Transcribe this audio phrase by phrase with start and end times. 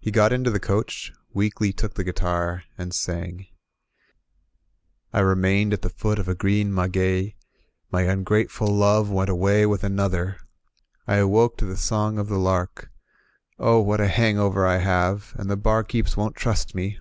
[0.00, 3.46] He got into the coach, weakly took the guitar, and sang:
[5.12, 7.36] "7 remained at the foot of a green maguey
[7.88, 10.38] My tmgrateftd love went away with another,
[11.06, 12.90] I awoke to the song of the lark:
[13.56, 16.98] Oh, what a hangover I have, and the barkeeps won*t trust me!